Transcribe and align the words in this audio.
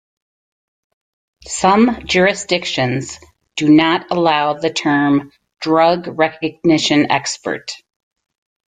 Some 1.45 2.07
jurisdictions 2.07 3.19
do 3.55 3.69
not 3.69 4.07
allow 4.09 4.53
the 4.55 4.73
term 4.73 5.31
Drug 5.59 6.07
Recognition 6.17 7.11
Expert. 7.11 7.71